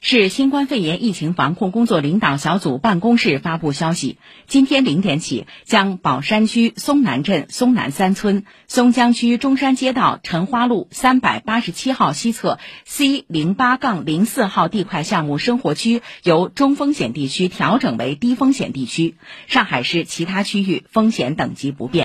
[0.00, 19.16] 市新冠肺炎疫情防控工作领导小组办公室发布消息今天零点起将宝山区松南镇松南三村松江区中山街道陈花路三百八十七号西侧 c 零八杠零四号地块项目生活区由中风险地区调整为低风险地区
[19.46, 22.04] 上海市其他区域风险等级不变。